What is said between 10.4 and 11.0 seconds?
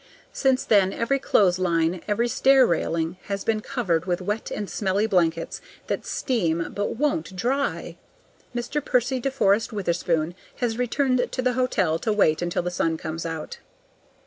has